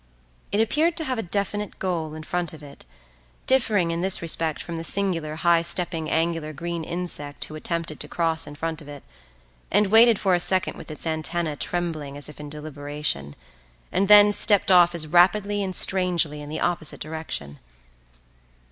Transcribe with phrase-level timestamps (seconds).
[0.51, 2.85] It appeared to have a definite goal in front of it,
[3.45, 8.07] differing in this respect from the singular high stepping angular green insect who attempted to
[8.07, 9.03] cross in front of it,
[9.69, 13.35] and waited for a second with its antenna trembling as if in deliberation,
[13.91, 17.59] and then stepped off as rapidly and strangely in the opposite direction.